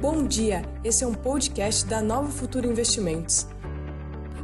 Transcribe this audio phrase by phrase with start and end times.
[0.00, 3.46] Bom dia, esse é um podcast da Nova Futura Investimentos.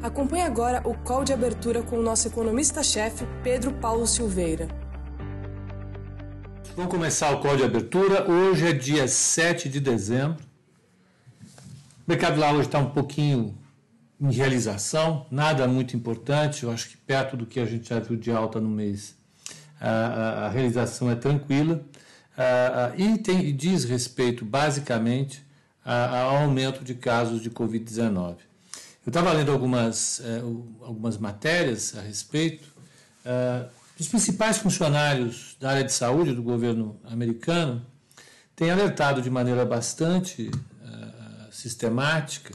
[0.02, 4.69] Acompanhe agora o call de abertura com o nosso economista-chefe, Pedro Paulo Silveira.
[6.77, 8.30] Vamos começar o call de abertura.
[8.30, 10.45] Hoje é dia 7 de dezembro.
[12.07, 13.57] O mercado lá hoje está um pouquinho
[14.20, 18.18] em realização, nada muito importante, eu acho que perto do que a gente já viu
[18.18, 19.16] de alta no mês,
[19.80, 21.82] a, a, a realização é tranquila
[22.36, 25.45] a, e tem, diz respeito basicamente
[25.87, 28.37] ao aumento de casos de Covid-19.
[29.07, 30.41] Eu estava lendo algumas, eh,
[30.83, 32.69] algumas matérias a respeito.
[33.25, 33.69] Uh,
[33.99, 37.87] os principais funcionários da área de saúde do governo americano
[38.57, 42.53] têm alertado de maneira bastante uh, sistemática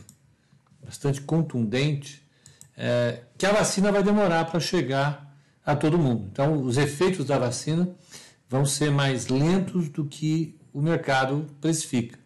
[0.91, 2.21] bastante contundente,
[2.75, 5.33] é, que a vacina vai demorar para chegar
[5.65, 6.27] a todo mundo.
[6.29, 7.89] Então, os efeitos da vacina
[8.49, 12.19] vão ser mais lentos do que o mercado precifica.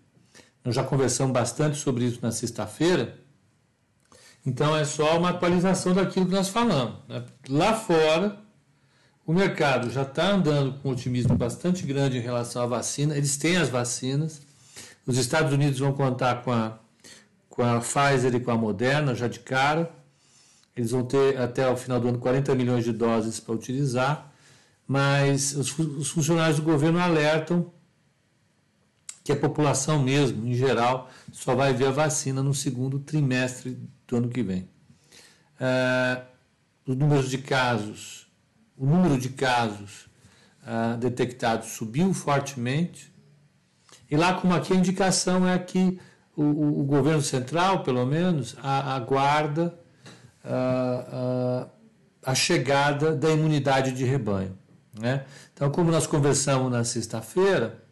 [0.65, 3.19] Nós já conversamos bastante sobre isso na sexta-feira,
[4.45, 6.97] então é só uma atualização daquilo que nós falamos.
[7.07, 7.23] Né?
[7.47, 8.39] Lá fora,
[9.25, 13.37] o mercado já está andando com um otimismo bastante grande em relação à vacina, eles
[13.37, 14.41] têm as vacinas,
[15.05, 16.79] os Estados Unidos vão contar com a
[17.55, 19.89] com a Pfizer e com a Moderna já de cara.
[20.75, 24.29] Eles vão ter até o final do ano 40 milhões de doses para utilizar,
[24.85, 27.71] mas os, os funcionários do governo alertam
[29.25, 33.75] que a população mesmo, em geral, só vai ver a vacina no segundo trimestre
[34.07, 34.69] do ano que vem.
[35.59, 36.21] Uh,
[36.85, 38.27] os números de casos,
[38.77, 40.07] o número de casos
[40.61, 43.11] uh, detectados subiu fortemente,
[44.11, 45.99] e lá como aqui a indicação é que
[46.37, 49.75] o, o, governo central, pelo menos, aguarda
[50.43, 51.67] a,
[52.23, 54.55] a, a, chegada da imunidade de rebanho.
[54.93, 55.25] Né?
[55.51, 57.84] Então, como nós conversamos na sexta-feira,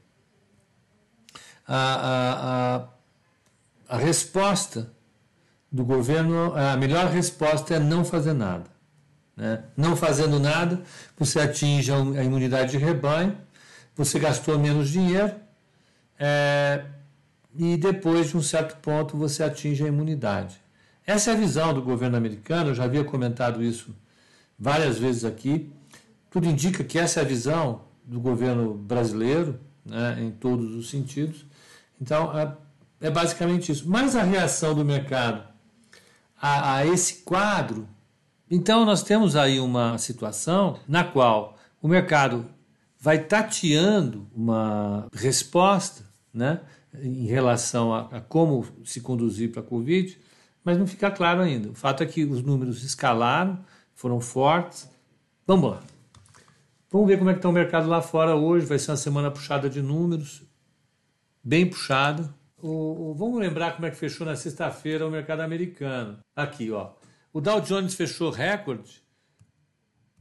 [1.67, 2.87] a,
[3.89, 4.91] a, a resposta
[5.71, 8.65] do governo, a melhor resposta é não fazer nada.
[9.35, 9.63] Né?
[9.75, 10.83] Não fazendo nada,
[11.17, 13.35] você atinge a imunidade de rebanho,
[13.95, 15.33] você gastou menos dinheiro,
[16.19, 16.85] é,
[17.57, 20.61] e depois de um certo ponto você atinge a imunidade.
[21.05, 23.95] Essa é a visão do governo americano, eu já havia comentado isso
[24.57, 25.71] várias vezes aqui.
[26.29, 31.45] Tudo indica que essa é a visão do governo brasileiro, né, em todos os sentidos.
[32.01, 32.55] Então, é,
[33.01, 33.87] é, basicamente isso.
[33.87, 35.43] Mas a reação do mercado
[36.41, 37.87] a, a esse quadro.
[38.51, 42.45] Então, nós temos aí uma situação na qual o mercado
[42.99, 46.61] vai tateando uma resposta, né?
[47.01, 50.17] em relação a, a como se conduzir para a Covid,
[50.63, 51.69] mas não fica claro ainda.
[51.69, 53.59] O fato é que os números escalaram,
[53.95, 54.89] foram fortes.
[55.45, 55.81] Vamos lá.
[56.91, 58.65] Vamos ver como é que está o mercado lá fora hoje.
[58.65, 60.43] Vai ser uma semana puxada de números,
[61.43, 62.33] bem puxada.
[62.57, 66.19] O, o, vamos lembrar como é que fechou na sexta-feira o mercado americano.
[66.35, 66.93] Aqui, ó.
[67.33, 69.03] O Dow Jones fechou recorde.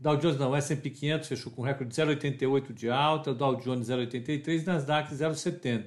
[0.01, 3.89] Dow Jones não, S&P 500 fechou com recorde de 0,88 de alta, o Dow Jones
[3.89, 5.85] 0,83, Nasdaq 0,70.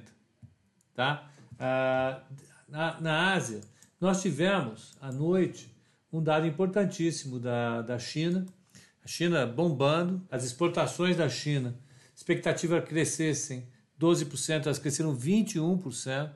[0.94, 1.28] Tá?
[1.58, 2.22] Ah,
[2.66, 3.60] na, na Ásia,
[4.00, 5.70] nós tivemos à noite
[6.10, 8.46] um dado importantíssimo da, da China,
[9.04, 11.78] a China bombando, as exportações da China,
[12.14, 13.68] expectativa crescessem
[14.00, 16.30] 12%, elas cresceram 21%.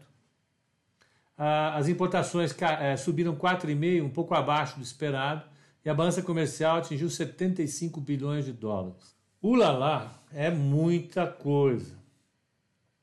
[1.36, 5.44] Ah, as importações eh, subiram 4,5%, um pouco abaixo do esperado,
[5.84, 9.16] e a balança comercial atingiu 75 bilhões de dólares.
[9.42, 11.98] Ulala, é muita coisa.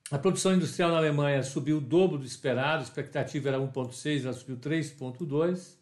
[0.09, 4.33] A produção industrial na Alemanha subiu o dobro do esperado, a expectativa era 1,6, ela
[4.33, 5.75] subiu 3,2,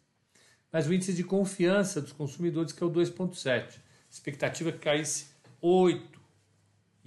[0.72, 3.52] mas o índice de confiança dos consumidores caiu 2,7.
[3.52, 3.70] A
[4.10, 5.28] expectativa é que caísse
[5.62, 6.15] 8.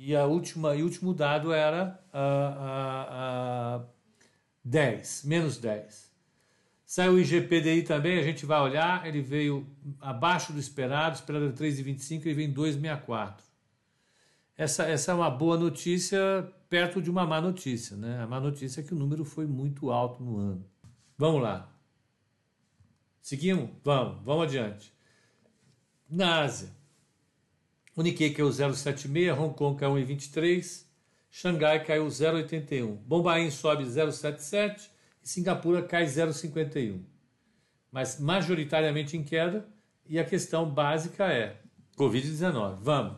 [0.00, 3.84] E a última e o último dado era a, a, a
[4.64, 6.08] 10, menos 10.
[6.86, 9.66] Saiu o IGPDI também, a gente vai olhar, ele veio
[10.00, 13.40] abaixo do esperado, esperado era 3,25, ele vem 2,64.
[14.56, 17.96] Essa, essa é uma boa notícia perto de uma má notícia.
[17.96, 18.22] Né?
[18.22, 20.64] A má notícia é que o número foi muito alto no ano.
[21.16, 21.68] Vamos lá.
[23.20, 23.70] Seguimos?
[23.82, 24.94] Vamos, vamos adiante.
[26.08, 26.70] Na Ásia,
[28.02, 30.84] Nikkei caiu 0,76, Hong Kong caiu 1,23,
[31.30, 34.88] Xangai caiu 0,81, Bombaim sobe 0,77
[35.22, 37.02] e Singapura cai 0,51.
[37.90, 39.68] Mas majoritariamente em queda
[40.06, 41.60] e a questão básica é
[41.96, 42.76] Covid-19.
[42.80, 43.16] Vamos.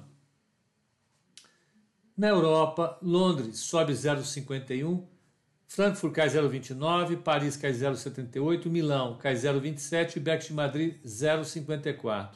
[2.16, 5.06] Na Europa, Londres sobe 0,51,
[5.66, 12.30] Frankfurt cai 0,29, Paris cai 0,78, Milão cai 0,27 e Beck de Madrid 0,54.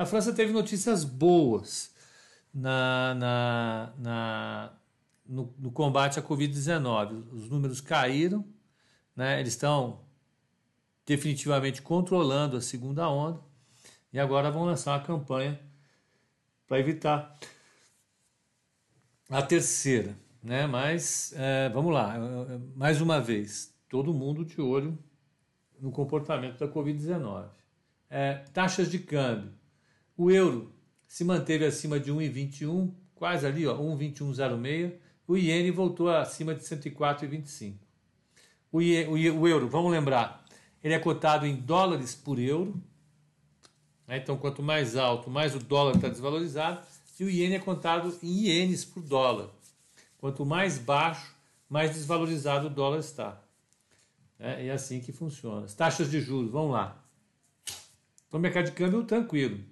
[0.00, 1.94] A França teve notícias boas
[2.54, 4.72] na, na, na,
[5.26, 7.30] no, no combate à Covid-19.
[7.30, 8.42] Os números caíram,
[9.14, 9.38] né?
[9.38, 10.00] eles estão
[11.04, 13.42] definitivamente controlando a segunda onda
[14.10, 15.60] e agora vão lançar uma campanha
[16.66, 17.38] para evitar
[19.28, 20.16] a terceira.
[20.42, 20.66] Né?
[20.66, 24.98] Mas é, vamos lá, é, é, mais uma vez, todo mundo de olho
[25.78, 27.50] no comportamento da Covid-19.
[28.08, 29.59] É, taxas de câmbio.
[30.20, 30.70] O euro
[31.08, 34.92] se manteve acima de 1,21, quase ali, ó, 1,2106.
[35.26, 37.72] O iene voltou acima de 104,25.
[38.70, 40.44] O, o, euro, vamos lembrar,
[40.84, 42.78] ele é cotado em dólares por euro.
[44.06, 44.18] Né?
[44.18, 46.82] Então, quanto mais alto, mais o dólar está desvalorizado.
[47.18, 49.48] E o iene é cotado em ienes por dólar.
[50.18, 51.34] Quanto mais baixo,
[51.66, 53.42] mais desvalorizado o dólar está.
[54.38, 55.64] É, é assim que funciona.
[55.64, 57.02] As taxas de juros, vamos lá.
[58.30, 59.69] No mercado de câmbio, tranquilo.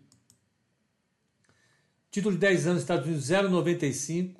[2.18, 4.34] Título de 10 anos, Estados Unidos, 0,95.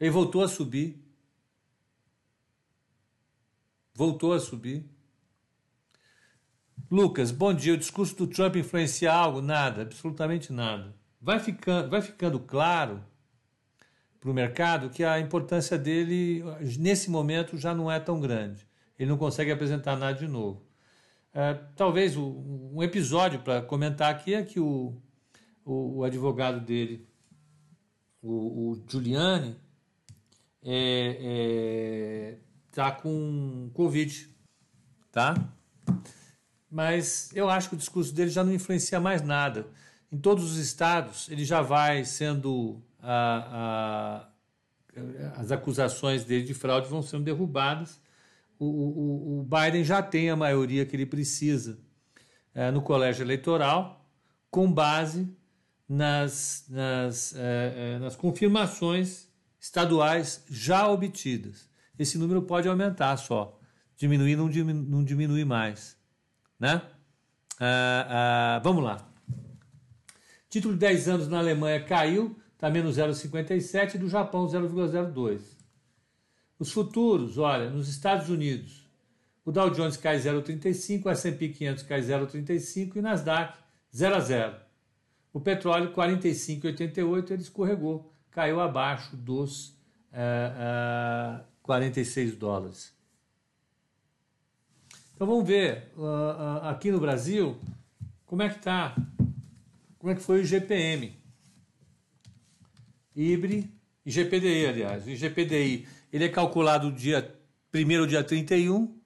[0.00, 1.00] Ele voltou a subir.
[3.94, 4.84] Voltou a subir.
[6.90, 7.74] Lucas, bom dia.
[7.74, 9.40] O discurso do Trump influencia algo?
[9.40, 10.92] Nada, absolutamente nada.
[11.20, 13.00] Vai ficando, vai ficando claro
[14.18, 16.42] para o mercado que a importância dele,
[16.80, 18.66] nesse momento, já não é tão grande.
[18.98, 20.66] Ele não consegue apresentar nada de novo.
[21.32, 25.00] É, talvez um episódio para comentar aqui é que o,
[25.64, 27.08] o, o advogado dele,
[28.22, 29.56] o, o Giuliani,
[30.62, 32.38] é, é,
[32.72, 34.28] tá com Covid,
[35.10, 35.34] tá?
[36.70, 39.66] Mas eu acho que o discurso dele já não influencia mais nada.
[40.12, 42.80] Em todos os estados, ele já vai sendo.
[43.02, 44.26] A,
[44.96, 48.00] a, as acusações dele de fraude vão sendo derrubadas
[48.60, 51.78] o, o, o Biden já tem a maioria que ele precisa
[52.54, 54.06] é, no colégio eleitoral,
[54.50, 55.34] com base
[55.90, 59.26] nas, nas, é, é, nas confirmações
[59.58, 61.68] estaduais já obtidas.
[61.98, 63.58] Esse número pode aumentar só,
[63.96, 65.98] diminuir não diminui, não diminui mais.
[66.60, 66.80] Né?
[67.58, 69.04] Ah, ah, vamos lá.
[70.48, 75.40] Título de 10 anos na Alemanha caiu, está menos 0,57, do Japão 0,02.
[76.56, 78.88] Os futuros, olha, nos Estados Unidos,
[79.44, 83.58] o Dow Jones cai 0,35, o S&P 500 cai 0,35 e Nasdaq
[83.94, 84.69] 0 a 0.
[85.32, 89.68] O petróleo 45,88 ele escorregou, caiu abaixo dos
[90.12, 92.92] uh, uh, 46 dólares.
[95.14, 97.60] Então vamos ver uh, aqui no Brasil
[98.26, 98.96] como é que está,
[99.98, 101.16] como é que foi o IGPM,
[103.14, 103.70] IBRE
[104.04, 105.06] e GPDI, aliás.
[105.06, 107.38] O IGPDI ele é calculado dia
[107.70, 108.98] primeiro dia 31,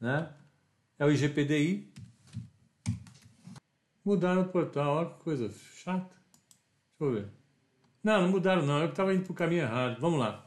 [0.00, 0.30] né?
[0.98, 1.89] É o IGPDI.
[4.10, 6.16] Mudaram o portal, olha que coisa chata.
[6.98, 7.28] Deixa eu ver.
[8.02, 10.00] Não, não mudaram não, eu estava indo para o caminho errado.
[10.00, 10.44] Vamos lá.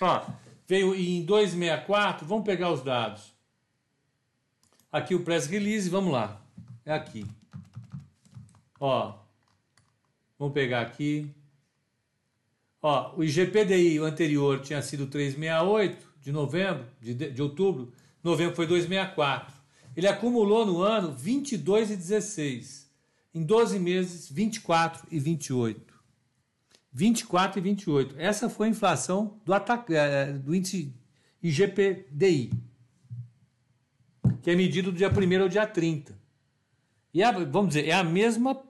[0.00, 0.26] Ó,
[0.64, 3.32] veio em 264, vamos pegar os dados.
[4.92, 6.40] Aqui o press release, vamos lá.
[6.86, 7.26] É aqui.
[8.78, 9.18] Ó,
[10.38, 11.28] vamos pegar aqui.
[12.80, 17.92] Ó, o IGPDI, o anterior, tinha sido 368 de novembro, de, de outubro.
[18.22, 19.52] Novembro foi 264.
[19.96, 22.79] Ele acumulou no ano 22 e 16.
[23.32, 25.94] Em 12 meses, 24 e 28.
[26.92, 28.14] 24 e 28.
[28.18, 30.92] Essa foi a inflação do, ataque, eh, do índice
[31.42, 32.50] IGPDI,
[34.42, 36.18] que é medido do dia 1 ao dia 30.
[37.14, 38.60] E é, vamos dizer, é a mesma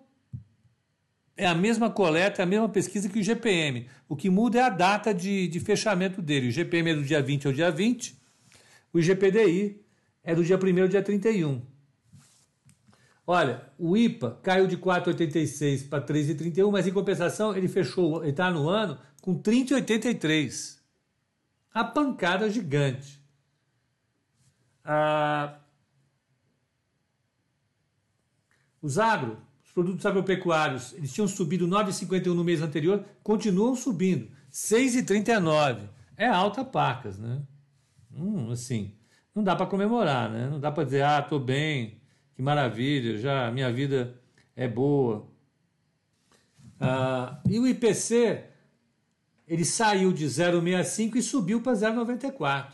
[1.36, 3.88] é a mesma coleta, é a mesma pesquisa que o GPM.
[4.06, 6.48] O que muda é a data de, de fechamento dele.
[6.48, 8.14] O GPM é do dia 20 ao dia 20,
[8.92, 9.80] o IGPDI
[10.22, 11.62] é do dia 1 ao dia 31.
[13.32, 18.50] Olha, o IPA caiu de 4,86 para 3,31, mas em compensação ele fechou, ele está
[18.50, 20.80] no ano com 30,83.
[21.72, 23.24] A pancada gigante.
[24.84, 25.60] Ah,
[28.82, 35.88] os agro os produtos agropecuários, eles tinham subido 9,51 no mês anterior, continuam subindo, 6,39.
[36.16, 37.40] É alta pacas, né?
[38.12, 38.92] Hum, assim,
[39.32, 40.48] não dá para comemorar, né?
[40.50, 41.99] Não dá para dizer, ah, tô bem,
[42.40, 44.14] que maravilha, já minha vida
[44.56, 45.28] é boa.
[46.80, 48.44] Ah, e o IPC,
[49.46, 52.72] ele saiu de 0,65 e subiu para 0,94.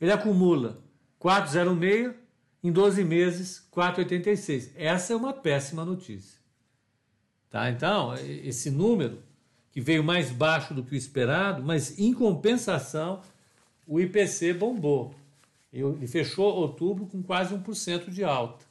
[0.00, 0.80] Ele acumula
[1.20, 2.14] 4,06
[2.62, 4.70] em 12 meses, 4,86.
[4.76, 6.38] Essa é uma péssima notícia.
[7.50, 7.68] Tá?
[7.70, 9.20] Então, esse número,
[9.72, 13.20] que veio mais baixo do que o esperado, mas em compensação,
[13.84, 15.12] o IPC bombou.
[15.72, 18.67] Ele fechou outubro com quase 1% de alta.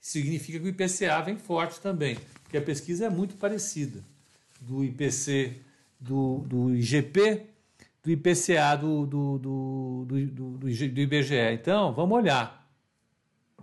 [0.00, 4.02] Significa que o IPCA vem forte também, porque a pesquisa é muito parecida
[4.60, 5.60] do IPC
[6.00, 7.46] do, do IGP,
[8.02, 11.52] do IPCA do, do, do, do, do, IBGE.
[11.52, 12.66] Então, vamos olhar.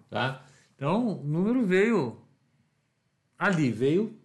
[0.09, 0.45] Tá?
[0.75, 2.21] Então, o número veio
[3.37, 4.15] ali, veio.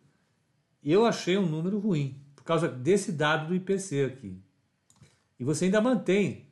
[0.85, 4.37] Eu achei um número ruim, por causa desse dado do IPC aqui.
[5.38, 6.47] E você ainda mantém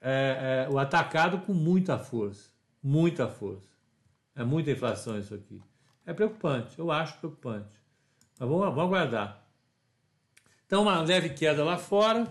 [0.00, 2.50] é, é, o atacado com muita força.
[2.82, 3.71] Muita força.
[4.34, 5.60] É muita inflação isso aqui.
[6.06, 7.80] É preocupante, eu acho preocupante.
[8.38, 9.46] Mas vamos, vamos aguardar.
[10.66, 12.22] Então, uma leve queda lá fora,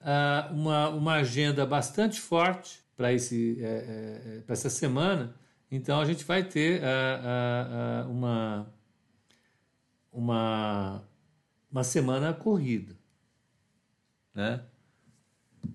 [0.00, 5.34] uh, uma, uma agenda bastante forte para é, é, é essa semana.
[5.70, 8.72] Então, a gente vai ter uh, uh, uma,
[10.12, 11.04] uma,
[11.70, 12.96] uma semana corrida.
[14.32, 14.60] Né?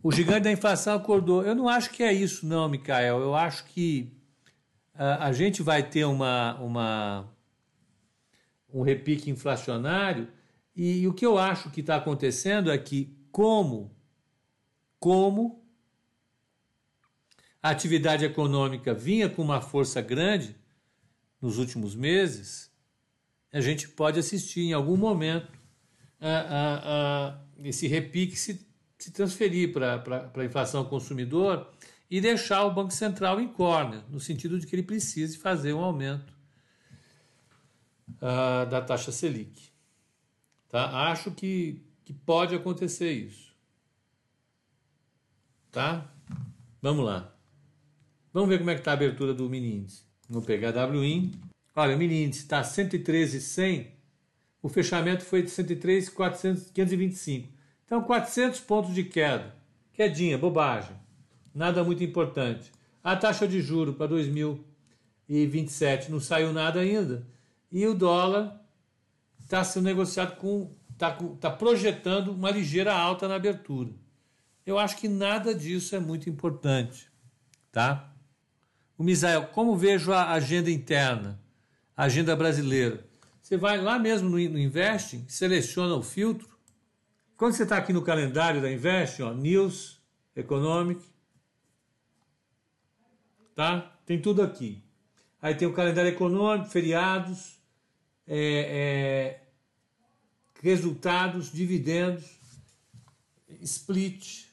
[0.02, 1.44] O gigante da inflação acordou.
[1.44, 3.20] Eu não acho que é isso, não, Mikael.
[3.20, 4.19] Eu acho que
[5.00, 7.34] a gente vai ter uma, uma,
[8.74, 10.28] um repique inflacionário
[10.76, 13.96] e, e o que eu acho que está acontecendo é que, como,
[15.00, 15.64] como
[17.64, 20.54] a atividade econômica vinha com uma força grande
[21.42, 22.70] nos últimos meses,
[23.54, 25.58] a gente pode assistir em algum momento
[26.20, 28.68] a, a, esse repique se
[29.00, 30.04] se transferir para
[30.36, 31.66] a inflação consumidor
[32.10, 35.84] e deixar o Banco Central em córnea, no sentido de que ele precise fazer um
[35.84, 36.34] aumento
[38.18, 39.70] uh, da taxa Selic.
[40.68, 41.12] Tá?
[41.12, 43.54] Acho que, que pode acontecer isso.
[45.72, 46.12] Tá?
[46.82, 47.34] Vamos lá.
[48.34, 50.04] Vamos ver como é que está a abertura do mini índice.
[50.28, 51.40] Vou pegar WIN.
[51.76, 54.00] Olha, o mini índice está 113,100.
[54.62, 57.50] O fechamento foi de 103,525.
[57.86, 59.56] Então, 400 pontos de queda.
[59.94, 60.96] Quedinha, bobagem.
[61.54, 62.72] Nada muito importante.
[63.04, 67.26] A taxa de juro para 2027 não saiu nada ainda.
[67.72, 68.60] E o dólar
[69.40, 70.72] está sendo negociado com.
[70.92, 73.92] está tá projetando uma ligeira alta na abertura.
[74.66, 77.10] Eu acho que nada disso é muito importante.
[77.72, 78.14] Tá?
[78.98, 81.40] O Misael, como vejo a agenda interna,
[81.96, 83.08] a agenda brasileira?
[83.42, 86.50] Você vai lá mesmo no, Investing, seleciona o filtro
[87.40, 90.02] quando você está aqui no calendário da Invest, ó, News,
[90.36, 91.02] Economic,
[93.60, 93.94] tá?
[94.06, 94.82] Tem tudo aqui.
[95.42, 97.60] Aí tem o calendário econômico, feriados,
[98.26, 99.48] é, é,
[100.64, 102.40] resultados, dividendos,
[103.60, 104.46] split,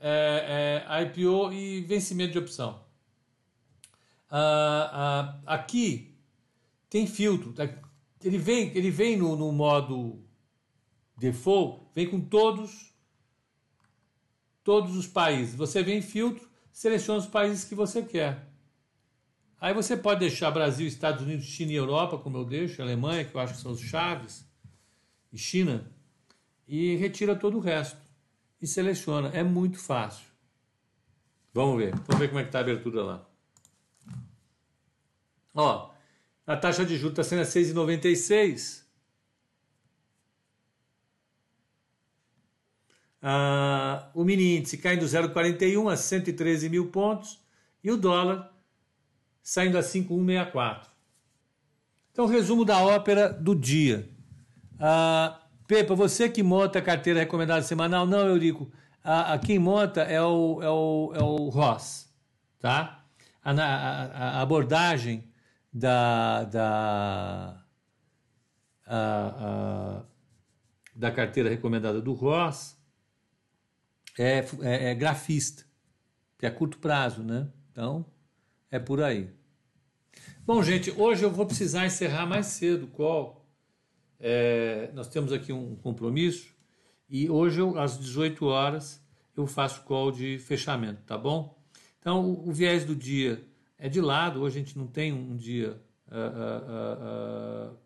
[0.00, 2.84] é, é IPO e vencimento de opção.
[4.28, 4.90] Ah,
[5.46, 6.12] ah, aqui
[6.90, 7.52] tem filtro.
[7.52, 7.68] Tá?
[8.24, 10.20] Ele vem, ele vem no, no modo
[11.16, 12.92] default vem com todos
[14.64, 15.54] todos os países.
[15.54, 18.46] Você vem em filtro, seleciona os países que você quer.
[19.58, 23.34] Aí você pode deixar Brasil, Estados Unidos, China e Europa, como eu deixo, Alemanha, que
[23.34, 24.46] eu acho que são os chaves,
[25.32, 25.90] e China,
[26.68, 27.98] e retira todo o resto.
[28.60, 29.30] E seleciona.
[29.30, 30.26] É muito fácil.
[31.54, 31.94] Vamos ver.
[31.94, 33.26] Vamos ver como é que está a abertura lá.
[35.54, 35.90] Ó,
[36.46, 38.85] a taxa de juros está sendo a 6,96.
[43.28, 47.40] Ah, o mini índice caindo 0,41 a 113 mil pontos
[47.82, 48.52] e o dólar
[49.42, 50.88] saindo a 5,164.
[52.12, 54.08] Então, resumo da ópera do dia.
[54.78, 58.70] Ah, Pepa, você que monta a carteira recomendada semanal, não, Eurico.
[59.02, 62.08] A, a quem monta é o, é o, é o Ross,
[62.60, 63.04] tá?
[63.42, 65.24] A, a, a abordagem
[65.72, 67.64] da, da,
[68.86, 70.02] a,
[70.94, 72.75] da carteira recomendada do Ross
[74.18, 75.64] é, é, é grafista,
[76.38, 77.48] que é curto prazo, né?
[77.70, 78.06] Então,
[78.70, 79.30] é por aí.
[80.44, 83.44] Bom, gente, hoje eu vou precisar encerrar mais cedo o call.
[84.18, 86.54] É, nós temos aqui um compromisso
[87.08, 89.04] e hoje, eu, às 18 horas,
[89.36, 91.56] eu faço call de fechamento, tá bom?
[92.00, 93.44] Então, o, o viés do dia
[93.78, 94.40] é de lado.
[94.40, 97.76] Hoje a gente não tem um dia uh, uh, uh,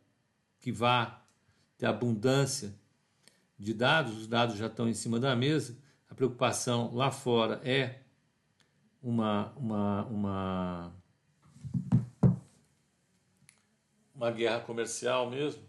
[0.61, 1.23] que vá
[1.77, 2.75] ter abundância
[3.59, 5.77] de dados, os dados já estão em cima da mesa
[6.11, 8.01] a preocupação lá fora é
[9.03, 10.93] uma, uma, uma,
[14.15, 15.63] uma guerra comercial mesmo.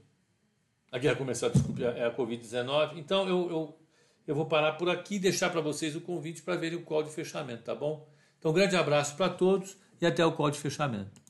[0.92, 2.98] A guerra comercial, desculpe, é a Covid-19.
[2.98, 3.80] Então eu, eu,
[4.28, 7.04] eu vou parar por aqui e deixar para vocês o convite para verem o call
[7.04, 8.10] de fechamento, tá bom?
[8.40, 11.21] Então, um grande abraço para todos e até o call de fechamento.